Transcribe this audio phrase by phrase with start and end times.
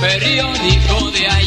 [0.00, 1.39] Periódico de ayer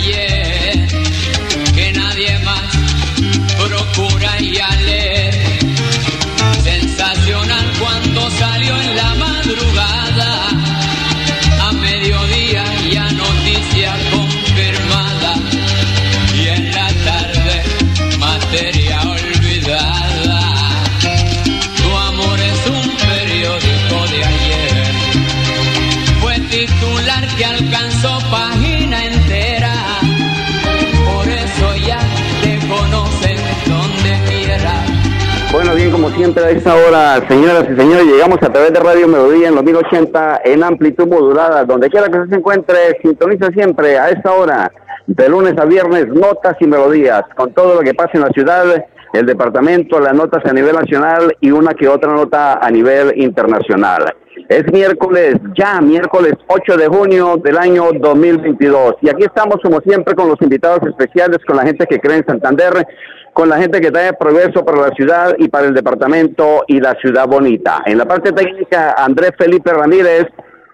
[36.15, 39.63] siempre a esta hora, señoras y señores, llegamos a través de Radio Melodía en los
[39.63, 41.65] 1080 en amplitud modulada.
[41.65, 44.71] Donde quiera que se encuentre, sintoniza siempre a esta hora,
[45.07, 48.85] de lunes a viernes, notas y melodías, con todo lo que pasa en la ciudad,
[49.13, 54.13] el departamento, las notas a nivel nacional y una que otra nota a nivel internacional.
[54.49, 58.95] Es miércoles, ya miércoles 8 de junio del año 2022.
[59.01, 62.25] Y aquí estamos como siempre con los invitados especiales, con la gente que cree en
[62.25, 62.85] Santander,
[63.33, 66.93] con la gente que trae progreso para la ciudad y para el departamento y la
[67.01, 67.81] ciudad bonita.
[67.85, 70.27] En la parte técnica, Andrés Felipe Ramírez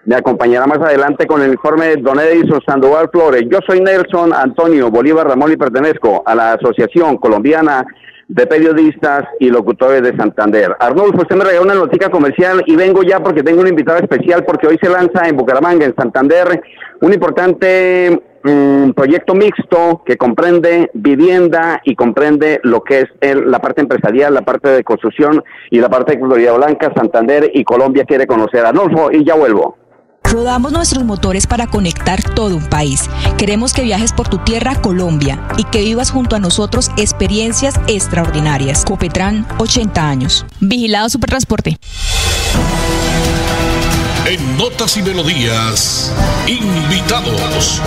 [0.04, 3.44] me acompañará más adelante con el informe de Don Edison Sandoval Flores.
[3.50, 7.84] Yo soy Nelson Antonio Bolívar Ramón y pertenezco a la Asociación Colombiana
[8.28, 10.76] de Periodistas y Locutores de Santander.
[10.78, 14.44] Arnulfo, usted me regaló una noticia comercial y vengo ya porque tengo un invitado especial
[14.44, 16.62] porque hoy se lanza en Bucaramanga, en Santander,
[17.00, 23.80] un importante mm, proyecto mixto que comprende vivienda y comprende lo que es la parte
[23.80, 28.26] empresarial, la parte de construcción y la parte de Florida Blanca, Santander y Colombia quiere
[28.26, 28.64] conocer.
[28.64, 29.76] Arnulfo, y ya vuelvo.
[30.24, 33.10] Rodamos nuestros motores para conectar todo un país.
[33.36, 38.84] Queremos que viajes por tu tierra, Colombia, y que vivas junto a nosotros experiencias extraordinarias.
[38.84, 40.46] Copetran, 80 años.
[40.60, 41.78] Vigilado Supertransporte.
[44.30, 46.14] En Notas y Melodías,
[46.46, 47.82] invitados.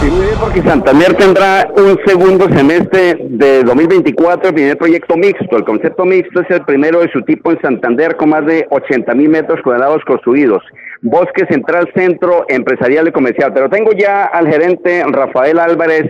[0.00, 5.56] Sí, muy bien, porque Santander tendrá un segundo semestre de 2024, el primer proyecto mixto.
[5.56, 9.12] El concepto mixto es el primero de su tipo en Santander con más de 80
[9.16, 10.62] mil metros cuadrados construidos.
[11.02, 13.52] Bosque Central Centro Empresarial y Comercial.
[13.52, 16.06] Pero tengo ya al gerente Rafael Álvarez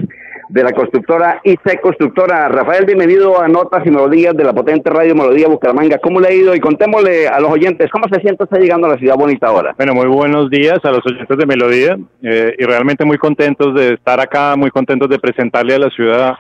[0.49, 2.49] de la constructora IC Constructora.
[2.49, 5.99] Rafael, bienvenido a Notas y Melodías de la potente Radio Melodía Bucaramanga.
[5.99, 6.55] ¿Cómo le ha ido?
[6.55, 9.75] Y contémosle a los oyentes, ¿cómo se siente usted llegando a la ciudad bonita ahora?
[9.77, 13.95] Bueno, muy buenos días a los oyentes de Melodía eh, y realmente muy contentos de
[13.95, 16.35] estar acá, muy contentos de presentarle a la ciudad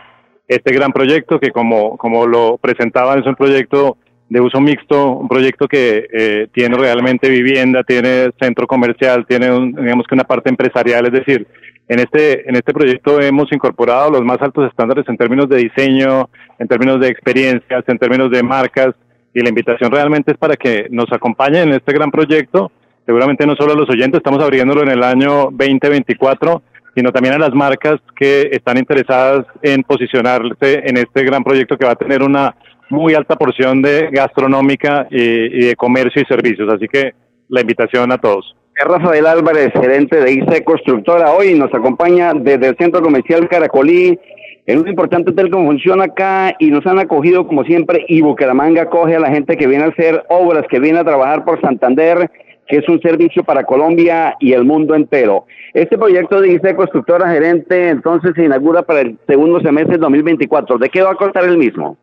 [0.46, 3.98] este gran proyecto que como, como lo presentaban es un proyecto
[4.30, 9.72] de uso mixto, un proyecto que eh, tiene realmente vivienda, tiene centro comercial, tiene un-
[9.74, 11.46] digamos que una parte empresarial, es decir,
[11.88, 16.28] en este, en este proyecto hemos incorporado los más altos estándares en términos de diseño,
[16.58, 18.94] en términos de experiencias, en términos de marcas,
[19.34, 22.70] y la invitación realmente es para que nos acompañen en este gran proyecto.
[23.06, 26.62] Seguramente no solo a los oyentes, estamos abriéndolo en el año 2024,
[26.94, 31.86] sino también a las marcas que están interesadas en posicionarse en este gran proyecto que
[31.86, 32.54] va a tener una
[32.90, 36.70] muy alta porción de gastronómica y, y de comercio y servicios.
[36.70, 37.12] Así que
[37.48, 38.54] la invitación a todos.
[38.84, 41.32] Rafael Álvarez, gerente de IC Constructora.
[41.32, 44.18] Hoy nos acompaña desde el Centro Comercial Caracolí,
[44.66, 48.82] en un importante hotel que funciona acá y nos han acogido como siempre y Bucaramanga
[48.82, 52.30] acoge a la gente que viene a hacer obras, que viene a trabajar por Santander,
[52.68, 55.46] que es un servicio para Colombia y el mundo entero.
[55.74, 60.78] Este proyecto de IC Constructora gerente entonces se inaugura para el segundo semestre de 2024.
[60.78, 61.96] ¿De qué va a costar el mismo?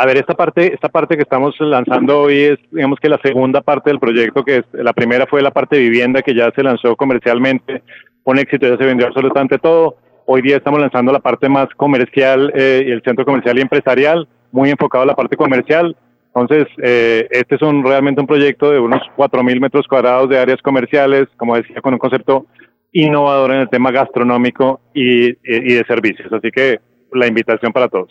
[0.00, 3.60] A ver, esta parte, esta parte que estamos lanzando hoy es, digamos que la segunda
[3.60, 6.62] parte del proyecto, que es, la primera fue la parte de vivienda que ya se
[6.62, 7.82] lanzó comercialmente,
[8.22, 9.98] con éxito, ya se vendió absolutamente todo.
[10.24, 14.26] Hoy día estamos lanzando la parte más comercial eh, y el centro comercial y empresarial,
[14.52, 15.94] muy enfocado a la parte comercial.
[16.34, 20.62] Entonces, eh, este es un, realmente un proyecto de unos 4.000 metros cuadrados de áreas
[20.62, 22.46] comerciales, como decía, con un concepto
[22.92, 26.32] innovador en el tema gastronómico y, y de servicios.
[26.32, 26.80] Así que
[27.12, 28.10] la invitación para todos.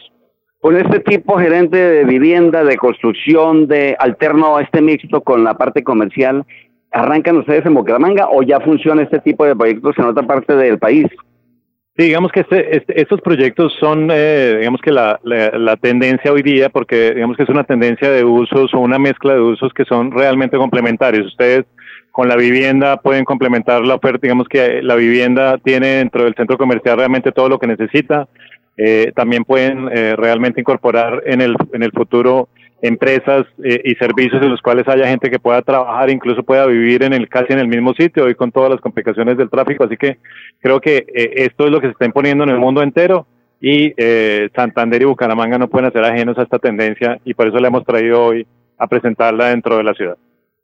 [0.59, 5.53] Con este tipo, gerente de vivienda, de construcción, de alterno a este mixto con la
[5.53, 6.43] parte comercial,
[6.91, 10.77] ¿arrancan ustedes en Bucaramanga o ya funciona este tipo de proyectos en otra parte del
[10.77, 11.07] país?
[11.97, 16.41] Sí, digamos que este, este estos proyectos son, eh, digamos que la, la, tendencia hoy
[16.41, 19.85] día, porque digamos que es una tendencia de usos o una mezcla de usos que
[19.85, 21.27] son realmente complementarios.
[21.27, 21.65] Ustedes
[22.11, 26.57] con la vivienda pueden complementar la oferta, digamos que la vivienda tiene dentro del centro
[26.57, 28.27] comercial realmente todo lo que necesita.
[28.81, 32.47] Eh, también pueden eh, realmente incorporar en el, en el futuro
[32.81, 37.03] empresas eh, y servicios en los cuales haya gente que pueda trabajar, incluso pueda vivir
[37.03, 39.83] en el casi en el mismo sitio hoy con todas las complicaciones del tráfico.
[39.83, 40.19] Así que
[40.61, 43.27] creo que esto es lo que se está imponiendo en el mundo entero
[43.59, 43.93] y
[44.55, 47.83] Santander y Bucaramanga no pueden ser ajenos a esta tendencia y por eso le hemos
[47.83, 48.47] traído hoy
[48.77, 50.15] a presentarla dentro de la ciudad.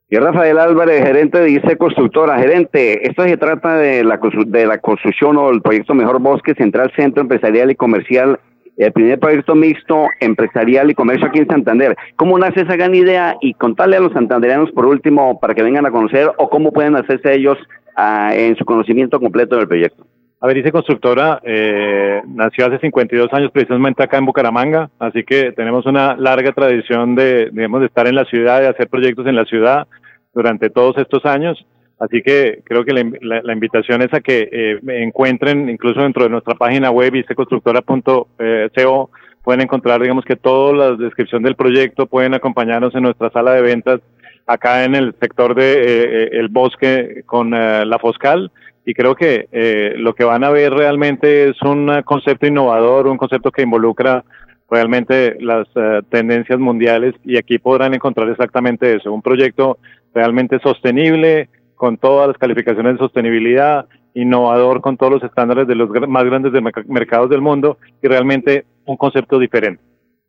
[0.08, 2.38] Y Rafael Álvarez, gerente de ICE Constructora.
[2.38, 6.92] Gerente, esto se trata de la, de la construcción o el proyecto Mejor Bosque Central
[6.94, 8.38] Centro Empresarial y Comercial,
[8.76, 11.96] el primer proyecto mixto empresarial y comercio aquí en Santander.
[12.14, 13.34] ¿Cómo nace esa gran idea?
[13.40, 16.94] Y contarle a los santanderianos por último para que vengan a conocer o cómo pueden
[16.94, 17.58] hacerse ellos
[17.96, 20.06] ah, en su conocimiento completo del proyecto.
[20.38, 25.52] A ver, ICE Constructora eh, nació hace 52 años precisamente acá en Bucaramanga, así que
[25.52, 29.34] tenemos una larga tradición de, digamos, de estar en la ciudad, de hacer proyectos en
[29.34, 29.86] la ciudad
[30.34, 31.64] durante todos estos años.
[31.98, 36.54] Así que creo que la, invitación es a que eh, encuentren, incluso dentro de nuestra
[36.54, 39.10] página web, iceconstructora.co,
[39.42, 43.62] pueden encontrar, digamos que toda la descripción del proyecto, pueden acompañarnos en nuestra sala de
[43.62, 44.00] ventas
[44.46, 48.50] acá en el sector de eh, el bosque con la Foscal
[48.86, 53.18] y creo que eh, lo que van a ver realmente es un concepto innovador, un
[53.18, 54.24] concepto que involucra
[54.70, 59.78] realmente las eh, tendencias mundiales y aquí podrán encontrar exactamente eso, un proyecto
[60.14, 65.90] realmente sostenible, con todas las calificaciones de sostenibilidad, innovador con todos los estándares de los
[66.08, 66.52] más grandes
[66.86, 69.82] mercados del mundo y realmente un concepto diferente.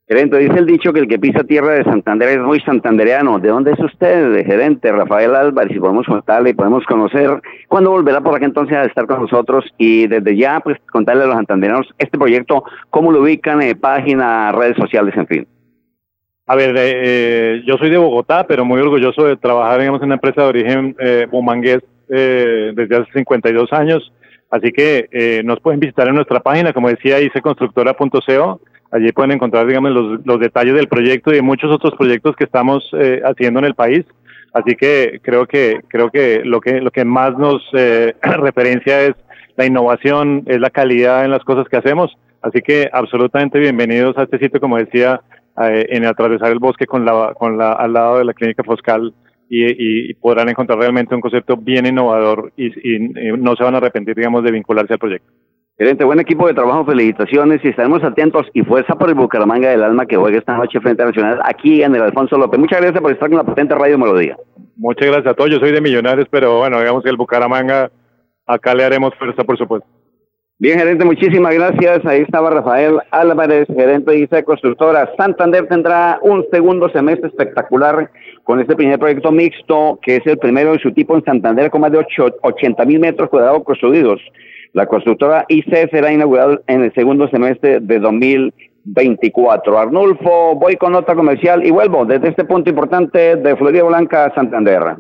[0.09, 3.39] Gerente, dice el dicho que el que pisa tierra de Santander es muy santandereano.
[3.39, 5.73] ¿De dónde es usted, gerente Rafael Álvarez?
[5.73, 9.65] Si podemos contarle y podemos conocer, ¿cuándo volverá por acá entonces a estar con nosotros?
[9.77, 14.53] Y desde ya, pues contarle a los santandereanos este proyecto, cómo lo ubican, en página,
[14.53, 15.47] redes sociales, en fin.
[16.45, 20.05] A ver, eh, eh, yo soy de Bogotá, pero muy orgulloso de trabajar digamos, en
[20.05, 24.13] una empresa de origen eh, bumangués eh, desde hace 52 años.
[24.49, 29.67] Así que eh, nos pueden visitar en nuestra página, como decía, iceconstructora.co Allí pueden encontrar,
[29.67, 33.59] digamos, los, los, detalles del proyecto y de muchos otros proyectos que estamos eh, haciendo
[33.59, 34.05] en el país.
[34.53, 39.15] Así que creo que creo que lo que lo que más nos eh, referencia es
[39.57, 42.15] la innovación, es la calidad en las cosas que hacemos.
[42.41, 45.21] Así que absolutamente bienvenidos a este sitio, como decía,
[45.61, 49.13] eh, en atravesar el bosque con la con la al lado de la clínica Foscal
[49.49, 52.99] y, y, podrán encontrar realmente un concepto bien innovador y, y
[53.37, 55.31] no se van a arrepentir, digamos, de vincularse al proyecto.
[55.79, 59.83] Gerente, buen equipo de trabajo, felicitaciones y estaremos atentos y fuerza por el Bucaramanga del
[59.83, 62.59] Alma que juega esta noche frente a Nacional aquí en el Alfonso López.
[62.59, 64.35] Muchas gracias por estar con la potente Radio Melodía.
[64.75, 67.91] Muchas gracias a todos, yo soy de Millonarios, pero bueno, digamos que el Bucaramanga,
[68.47, 69.87] acá le haremos fuerza, por supuesto.
[70.57, 72.03] Bien, gerente, muchísimas gracias.
[72.07, 75.11] Ahí estaba Rafael Álvarez, gerente de ICE Constructora.
[75.15, 78.09] Santander tendrá un segundo semestre espectacular
[78.43, 81.81] con este primer proyecto mixto, que es el primero de su tipo en Santander, con
[81.81, 82.03] más de
[82.41, 84.19] 80 mil metros cuadrados construidos.
[84.73, 89.79] La constructora IC será inaugurada en el segundo semestre de 2024.
[89.79, 94.35] Arnulfo, voy con nota comercial y vuelvo desde este punto importante de Florida Blanca a
[94.35, 94.97] Santander.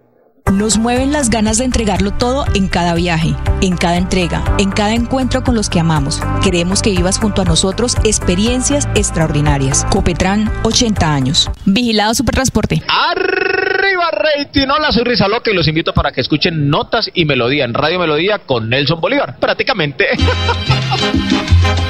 [0.51, 4.93] Nos mueven las ganas de entregarlo todo en cada viaje, en cada entrega, en cada
[4.93, 6.21] encuentro con los que amamos.
[6.41, 9.85] Queremos que vivas junto a nosotros experiencias extraordinarias.
[9.89, 11.51] Copetran, 80 años.
[11.65, 12.81] Vigilado Supertransporte.
[12.87, 17.73] Arriba rating, hola soy Rizaloque y los invito para que escuchen Notas y Melodía en
[17.73, 20.07] Radio Melodía con Nelson Bolívar, prácticamente.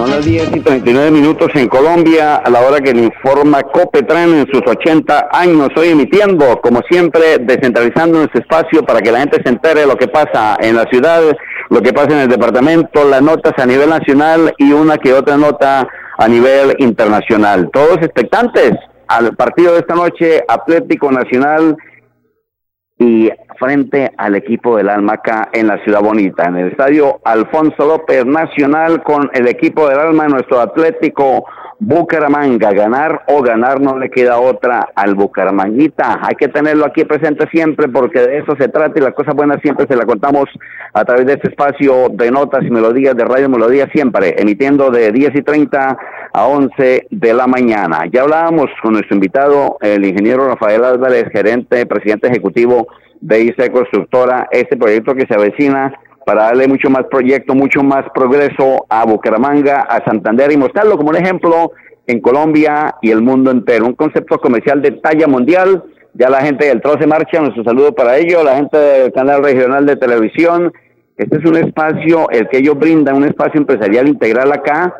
[0.00, 4.32] Son las 10 y 39 minutos en Colombia, a la hora que le informa Copetran
[4.32, 5.68] en sus 80 años.
[5.68, 9.96] Estoy emitiendo, como siempre, descentralizando nuestro espacio para que la gente se entere de lo
[9.96, 11.20] que pasa en la ciudad,
[11.68, 15.36] lo que pasa en el departamento, las notas a nivel nacional y una que otra
[15.36, 17.68] nota a nivel internacional.
[17.70, 18.72] Todos expectantes
[19.06, 21.76] al partido de esta noche, Atlético Nacional
[23.00, 27.86] y frente al equipo del Alma acá en la Ciudad Bonita, en el estadio Alfonso
[27.86, 31.46] López Nacional con el equipo del Alma, nuestro Atlético
[31.78, 32.72] Bucaramanga.
[32.72, 36.20] Ganar o ganar no le queda otra al Bucaramanguita.
[36.22, 39.62] Hay que tenerlo aquí presente siempre porque de eso se trata y las cosas buenas
[39.62, 40.44] siempre se las contamos
[40.92, 45.10] a través de este espacio de notas y melodías de Radio Melodía siempre, emitiendo de
[45.10, 45.98] 10 y 30
[46.32, 48.04] a 11 de la mañana.
[48.12, 52.88] Ya hablábamos con nuestro invitado, el ingeniero Rafael Álvarez, gerente, presidente ejecutivo
[53.20, 55.92] de IC Constructora, este proyecto que se avecina
[56.24, 61.10] para darle mucho más proyecto, mucho más progreso a Bucaramanga, a Santander y mostrarlo como
[61.10, 61.72] un ejemplo
[62.06, 63.86] en Colombia y el mundo entero.
[63.86, 65.84] Un concepto comercial de talla mundial.
[66.14, 69.86] Ya la gente del Troce Marcha, nuestro saludo para ello, la gente del canal regional
[69.86, 70.72] de televisión.
[71.16, 74.94] Este es un espacio, el que ellos brindan, un espacio empresarial integral acá,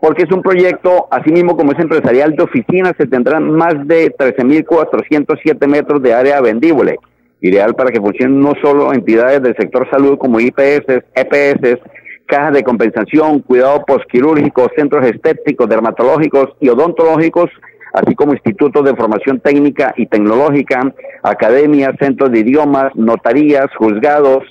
[0.00, 4.14] porque es un proyecto, así mismo como es empresarial de oficinas, se tendrán más de
[4.16, 6.98] 13.407 metros de área vendíble
[7.42, 11.80] ideal para que funcionen no solo entidades del sector salud como IPS, EPS,
[12.26, 17.50] cajas de compensación, cuidado postquirúrgico, centros estéticos, dermatológicos y odontológicos,
[17.92, 24.44] así como institutos de formación técnica y tecnológica, academias, centros de idiomas, notarías, juzgados,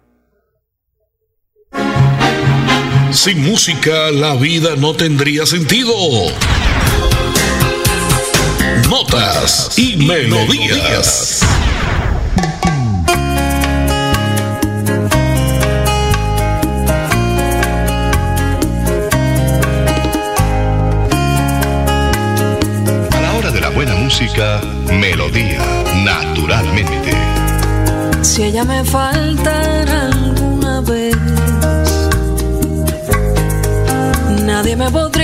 [3.14, 5.94] Sin música la vida no tendría sentido.
[8.94, 11.42] Notas y melodías.
[23.12, 25.66] A la hora de la buena música, melodía,
[26.04, 27.18] naturalmente.
[28.22, 31.18] Si ella me faltara alguna vez,
[34.46, 35.23] nadie me podría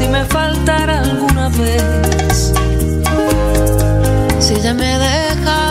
[0.00, 2.52] si me faltara alguna vez.
[4.38, 5.69] Si ella me dejara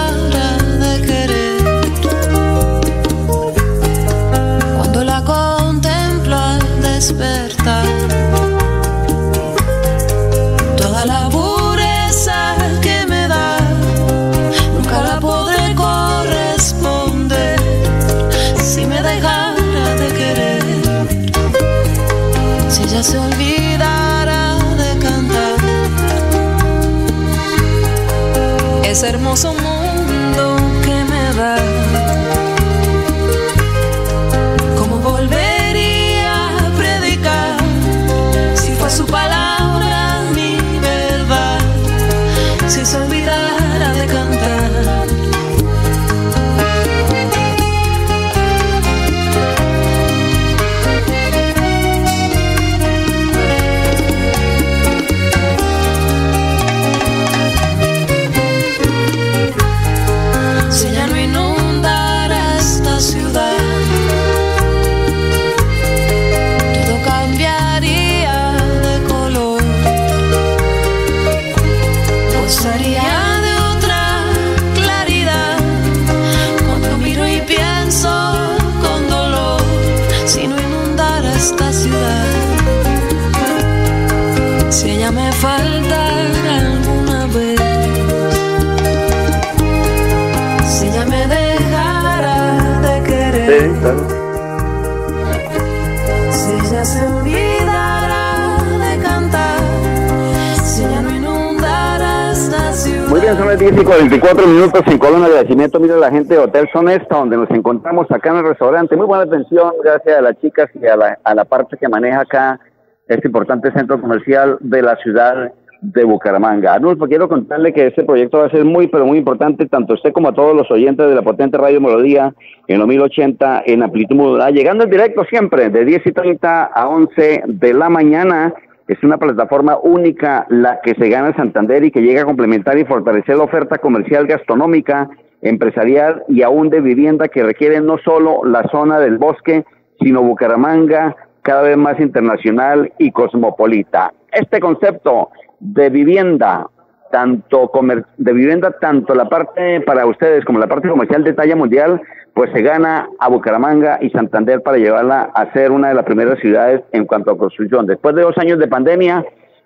[103.09, 105.79] Muy bien, son las 10 y 44 minutos en Colón Agradecimiento.
[105.79, 108.95] Mira la gente de Hotel Sonesta, donde nos encontramos acá en el restaurante.
[108.95, 112.21] Muy buena atención, gracias a las chicas y a la, a la parte que maneja
[112.21, 112.59] acá
[113.07, 116.73] este importante centro comercial de la ciudad de Bucaramanga.
[116.73, 120.11] Arnulfo, quiero contarle que este proyecto va a ser muy, pero muy importante, tanto usted
[120.11, 122.33] como a todos los oyentes de la potente Radio Melodía
[122.67, 126.87] en los 1080 en amplitud modulada, llegando en directo siempre de 10 y 30 a
[126.87, 128.53] 11 de la mañana.
[128.87, 132.77] Es una plataforma única la que se gana en Santander y que llega a complementar
[132.77, 135.09] y fortalecer la oferta comercial gastronómica,
[135.41, 139.63] empresarial y aún de vivienda que requiere no solo la zona del bosque,
[140.01, 144.11] sino Bucaramanga cada vez más internacional y cosmopolita.
[144.31, 145.29] Este concepto
[145.59, 146.67] de vivienda,
[147.11, 151.55] tanto comer de vivienda, tanto la parte para ustedes como la parte comercial de talla
[151.55, 152.01] mundial,
[152.33, 156.39] pues se gana a Bucaramanga y Santander para llevarla a ser una de las primeras
[156.39, 157.85] ciudades en cuanto a construcción.
[157.85, 159.25] Después de dos años de pandemia,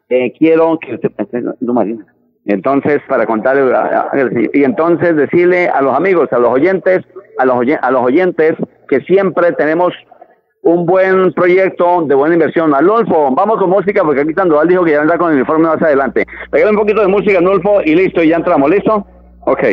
[0.10, 1.00] eh, quiero que
[1.62, 2.06] Marina.
[2.46, 3.72] Entonces, para contarle,
[4.54, 7.02] y entonces decirle a los amigos, a los oyentes,
[7.38, 8.56] a los, a los oyentes,
[8.90, 9.94] que siempre tenemos
[10.64, 12.74] un buen proyecto de buena inversión.
[12.74, 15.82] Alonso, vamos con música porque aquí Sandoval dijo que ya anda con el informe más
[15.82, 16.26] adelante.
[16.50, 18.70] Pégale un poquito de música, Alonso, y listo, y ya entramos.
[18.70, 19.06] ¿Listo?
[19.42, 19.64] Ok.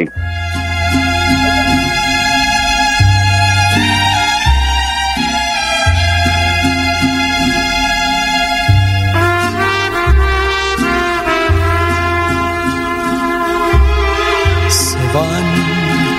[14.68, 15.44] Se van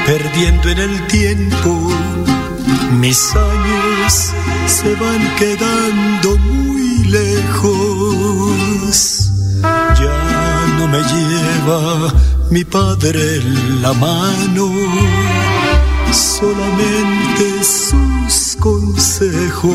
[0.05, 2.10] perdiendo en el tiempo
[2.99, 4.33] mis años
[4.67, 8.51] se van quedando muy lejos.
[9.61, 12.13] Ya no me lleva
[12.49, 13.41] mi padre
[13.81, 14.71] la mano,
[16.11, 19.71] solamente sus consejos.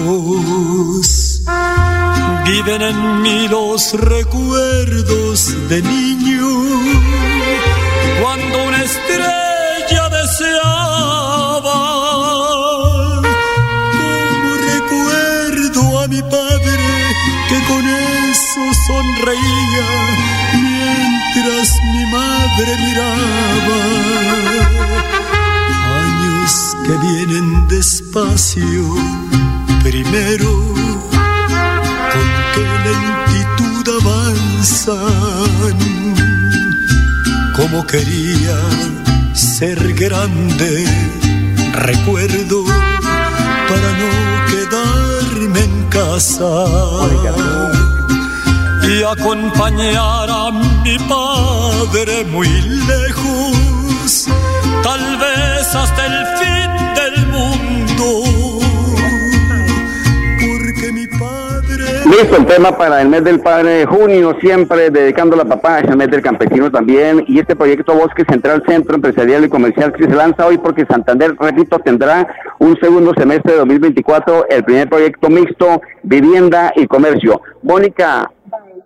[2.44, 6.48] Viven en mí los recuerdos de niño,
[21.92, 23.80] mi madre miraba.
[26.02, 26.52] Años
[26.84, 28.84] que vienen despacio,
[29.82, 30.50] primero,
[32.12, 35.76] con qué lentitud avanzan.
[37.56, 38.58] Como quería
[39.34, 40.86] ser grande,
[41.72, 42.64] recuerdo
[43.68, 44.10] para no
[44.50, 46.66] quedarme en casa
[48.88, 50.50] y acompañar a
[50.84, 54.28] mi padre muy lejos,
[54.82, 58.60] tal vez hasta el fin del mundo.
[60.38, 62.04] Porque mi padre.
[62.04, 65.96] Listo, el tema para el mes del padre de junio, siempre dedicando la papá, es
[65.96, 67.24] mes del campesino también.
[67.26, 71.34] Y este proyecto Bosque Central Centro Empresarial y Comercial que se lanza hoy porque Santander,
[71.40, 72.28] repito, tendrá
[72.60, 77.42] un segundo semestre de 2024, el primer proyecto mixto, vivienda y comercio.
[77.62, 78.30] Mónica,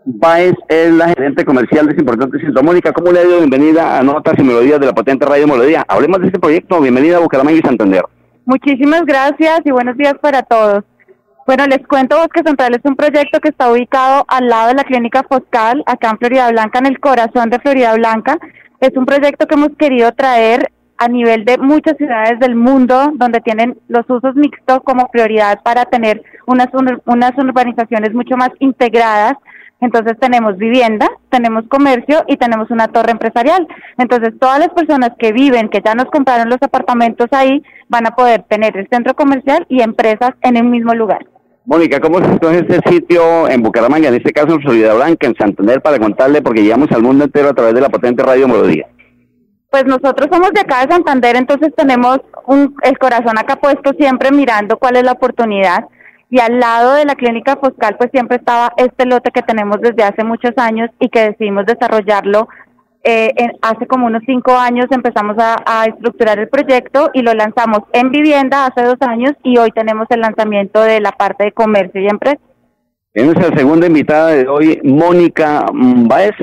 [0.04, 2.62] Baez es la gerente comercial de ese importante centro.
[2.62, 5.84] Mónica, ¿cómo le ha ido bienvenida a Notas y Melodías de la potente Radio Melodía?
[5.86, 6.80] Hablemos de este proyecto.
[6.80, 8.04] Bienvenida a Bucaramanga y Santander.
[8.46, 10.84] Muchísimas gracias y buenos días para todos.
[11.46, 14.84] Bueno, les cuento Bosque Central es un proyecto que está ubicado al lado de la
[14.84, 18.38] clínica Foscal, acá en Florida Blanca, en el corazón de Florida Blanca.
[18.80, 23.40] Es un proyecto que hemos querido traer a nivel de muchas ciudades del mundo donde
[23.40, 26.68] tienen los usos mixtos como prioridad para tener unas,
[27.04, 29.34] unas urbanizaciones mucho más integradas
[29.80, 33.66] entonces tenemos vivienda, tenemos comercio y tenemos una torre empresarial.
[33.98, 38.14] Entonces todas las personas que viven, que ya nos compraron los apartamentos ahí, van a
[38.14, 41.26] poder tener el centro comercial y empresas en el mismo lugar.
[41.64, 45.36] Mónica, ¿cómo se en este sitio en Bucaramanga, en este caso en Florida Blanca, en
[45.36, 48.86] Santander, para contarle, porque llegamos al mundo entero a través de la potente Radio Melodía?
[49.70, 54.32] Pues nosotros somos de acá de Santander, entonces tenemos un, el corazón acá puesto siempre
[54.32, 55.84] mirando cuál es la oportunidad
[56.30, 60.04] y al lado de la clínica Foscal pues siempre estaba este lote que tenemos desde
[60.04, 62.48] hace muchos años y que decidimos desarrollarlo
[63.02, 68.10] eh, hace como unos cinco años empezamos a, estructurar el proyecto y lo lanzamos en
[68.10, 72.08] vivienda hace dos años y hoy tenemos el lanzamiento de la parte de comercio y
[72.08, 72.38] empresa.
[73.14, 76.34] Es nuestra segunda invitada de hoy, Mónica Baez.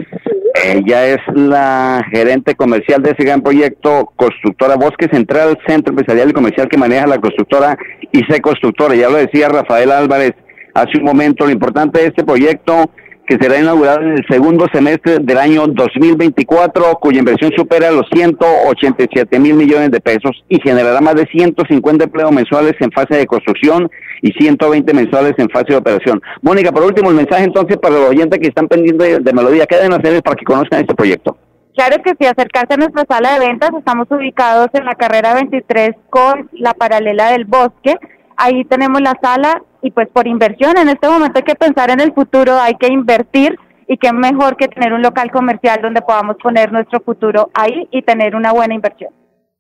[0.66, 6.34] Ella es la gerente comercial de ese gran proyecto Constructora Bosque Central, Centro Empresarial y
[6.34, 7.78] Comercial que maneja la constructora
[8.12, 8.96] IC Constructora.
[8.96, 10.34] Ya lo decía Rafael Álvarez
[10.74, 12.90] hace un momento, lo importante de este proyecto
[13.28, 19.40] que será inaugurado en el segundo semestre del año 2024, cuya inversión supera los 187
[19.40, 23.92] mil millones de pesos y generará más de 150 empleos mensuales en fase de construcción
[24.22, 26.22] y 120 mensuales en fase de operación.
[26.42, 29.76] Mónica, por último, el mensaje entonces para los oyentes que están pendientes de, Melodía, ¿qué
[29.76, 31.38] deben hacer para que conozcan este proyecto?
[31.76, 35.92] Claro que sí, acercarse a nuestra sala de ventas, estamos ubicados en la carrera 23
[36.10, 37.94] con la paralela del bosque,
[38.38, 42.00] ahí tenemos la sala y pues por inversión, en este momento hay que pensar en
[42.00, 46.38] el futuro, hay que invertir y qué mejor que tener un local comercial donde podamos
[46.42, 49.12] poner nuestro futuro ahí y tener una buena inversión.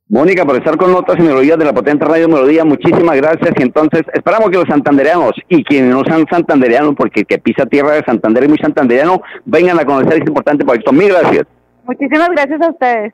[0.10, 3.52] Mónica, por estar con notas y melodías de la potente Radio Melodía, muchísimas gracias.
[3.58, 7.92] Y entonces, esperamos que los santandereanos y quienes no sean santandereanos, porque que pisa tierra
[7.92, 10.94] de Santander es muy santandereano, vengan a conocer este importante proyecto.
[10.94, 11.46] Mil gracias.
[11.84, 13.13] Muchísimas gracias a ustedes.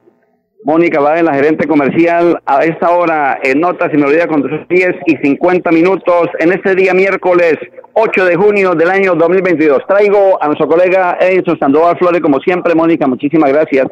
[0.66, 4.96] Mónica va en la gerente comercial a esta hora en Notas y Melodía con 10
[5.08, 7.56] y 50 minutos en este día miércoles
[7.94, 9.86] 8 de junio del año 2022.
[9.86, 13.88] Traigo a nuestro colega Edison Sandoval Flores, como siempre, Mónica, muchísimas gracias.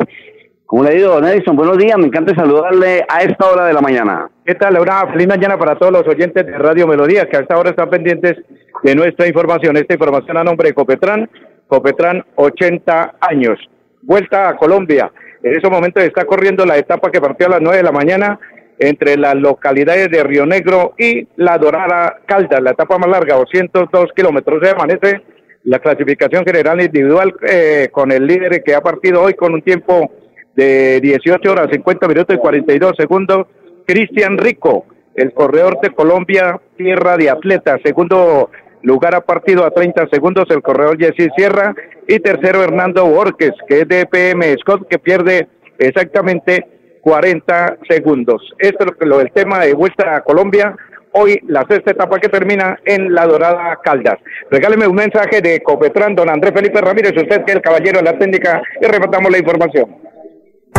[0.65, 3.81] Como le digo, don Edison, buenos días, me encanta saludarle a esta hora de la
[3.81, 4.29] mañana.
[4.45, 5.07] ¿Qué tal, Laura?
[5.12, 8.38] Feliz mañana para todos los oyentes de Radio Melodía, que a esta hora están pendientes
[8.81, 9.75] de nuestra información.
[9.75, 11.29] Esta información a nombre de Copetran,
[11.67, 13.60] Copetran 80 años.
[14.03, 15.12] Vuelta a Colombia.
[15.43, 18.39] En esos momentos está corriendo la etapa que partió a las 9 de la mañana
[18.77, 24.12] entre las localidades de Río Negro y La Dorada Caldas, la etapa más larga, 202
[24.15, 24.60] kilómetros.
[24.63, 25.21] Se amanece
[25.63, 30.12] la clasificación general individual eh, con el líder que ha partido hoy con un tiempo
[30.56, 33.47] de 18 horas 50 minutos y 42 segundos,
[33.86, 37.77] Cristian Rico, el corredor de Colombia, tierra de atleta.
[37.84, 38.49] Segundo
[38.83, 41.73] lugar ha partido a 30 segundos el corredor Jesse Sierra.
[42.07, 46.65] Y tercero Hernando Borges, que es de PM Scott, que pierde exactamente
[47.01, 48.41] 40 segundos.
[48.59, 50.75] Esto es lo, del tema de vuelta a Colombia.
[51.13, 54.17] Hoy la sexta etapa que termina en La Dorada Caldas.
[54.49, 58.05] Regáleme un mensaje de Copetran, don Andrés Felipe Ramírez, usted que es el caballero de
[58.05, 60.11] la técnica, y rematamos la información.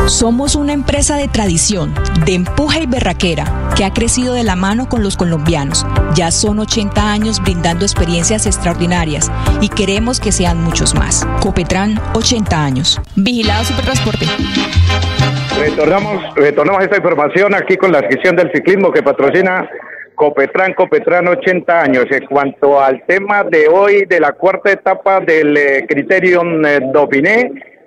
[0.06, 1.94] Somos una empresa de tradición,
[2.26, 3.44] de empuje y berraquera,
[3.76, 5.86] que ha crecido de la mano con los colombianos.
[6.14, 11.24] Ya son 80 años brindando experiencias extraordinarias y queremos que sean muchos más.
[11.40, 13.00] Copetran, 80 años.
[13.14, 14.26] Vigilado Supertransporte.
[15.60, 19.68] Retornamos, retornamos esta información aquí con la adquisición del ciclismo que patrocina
[20.16, 22.06] Copetran, Copetran 80 años.
[22.10, 26.80] En cuanto al tema de hoy de la cuarta etapa del eh, Criterion eh,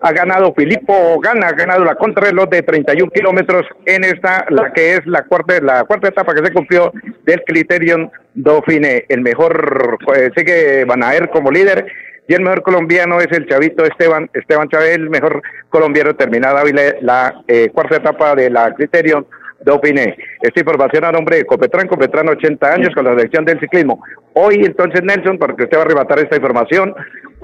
[0.05, 4.93] ha ganado Filippo Gana, ha ganado la contrarreloj de 31 kilómetros en esta, la que
[4.93, 9.05] es la cuarta, la cuarta etapa que se cumplió del Criterion Dauphiné.
[9.09, 11.87] El mejor, pues, sigue Banaer como líder
[12.27, 16.63] y el mejor colombiano es el chavito Esteban, Esteban Chávez, el mejor colombiano terminada
[17.01, 19.25] la eh, cuarta etapa de la Criterion
[19.61, 20.15] Dauphiné.
[20.39, 24.03] Esta información a nombre de Copetran, Copetran 80 años con la selección del ciclismo.
[24.33, 26.93] Hoy entonces Nelson, porque usted va a arrebatar esta información,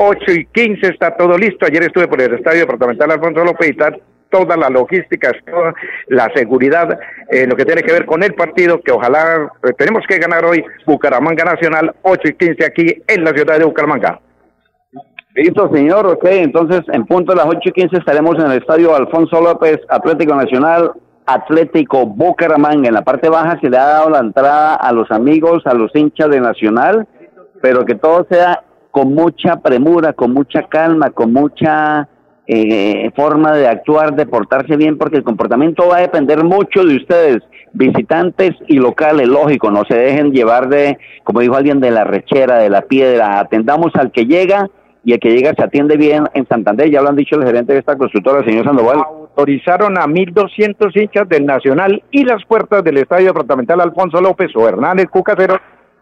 [0.03, 1.63] 8 y 15 está todo listo.
[1.67, 3.95] Ayer estuve por el Estadio Departamental Alfonso López y está
[4.31, 5.75] toda la logística, toda
[6.07, 6.97] la seguridad,
[7.29, 10.43] eh, lo que tiene que ver con el partido, que ojalá eh, tenemos que ganar
[10.43, 14.19] hoy Bucaramanga Nacional, 8 y 15 aquí en la ciudad de Bucaramanga.
[15.35, 16.07] Listo, señor.
[16.07, 19.77] Ok, entonces en punto de las 8 y 15 estaremos en el estadio Alfonso López,
[19.87, 20.93] Atlético Nacional,
[21.27, 22.87] Atlético Bucaramanga.
[22.87, 25.95] En la parte baja se le ha dado la entrada a los amigos, a los
[25.95, 27.07] hinchas de Nacional,
[27.61, 32.07] pero que todo sea con mucha premura, con mucha calma, con mucha
[32.45, 36.97] eh, forma de actuar, de portarse bien, porque el comportamiento va a depender mucho de
[36.97, 37.37] ustedes,
[37.73, 42.57] visitantes y locales, lógico, no se dejen llevar de, como dijo alguien, de la rechera,
[42.57, 44.69] de la piedra, atendamos al que llega
[45.03, 47.73] y el que llega se atiende bien en Santander, ya lo han dicho el gerente
[47.73, 48.97] de esta constructora, el señor Sandoval.
[48.97, 54.67] Autorizaron a 1.200 hinchas del Nacional y las puertas del Estadio Departamental Alfonso López o
[54.67, 55.57] Hernández Cucacero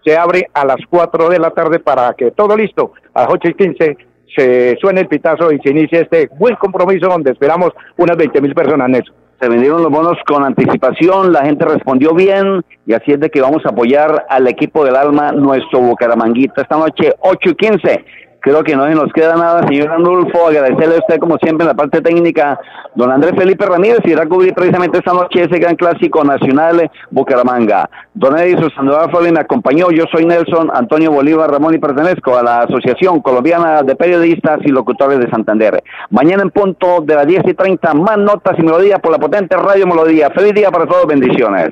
[0.06, 3.50] se abre a las 4 de la tarde para que todo listo, a las 8
[3.50, 3.98] y 15
[4.36, 8.54] se suene el pitazo y se inicie este buen compromiso donde esperamos unas 20 mil
[8.54, 9.14] personas en eso.
[9.42, 13.42] Se vendieron los bonos con anticipación, la gente respondió bien y así es de que
[13.42, 18.06] vamos a apoyar al equipo del alma, nuestro Bucaramanguita, esta noche 8 y 15
[18.42, 21.74] Creo que no nos queda nada, señor Anulfo, agradecerle a usted como siempre en la
[21.74, 22.60] parte técnica,
[22.96, 27.90] don Andrés Felipe Ramírez, irá a cubrir precisamente esta noche ese gran clásico nacional Bucaramanga.
[28.14, 32.44] Don Edison Sandoval Flores me acompañó, yo soy Nelson Antonio Bolívar Ramón y pertenezco a
[32.44, 35.84] la Asociación Colombiana de Periodistas y Locutores de Santander.
[36.10, 39.58] Mañana en punto de las 10 y 30, más notas y melodías por la potente
[39.58, 40.30] Radio Melodía.
[40.30, 41.72] Feliz día para todos, bendiciones.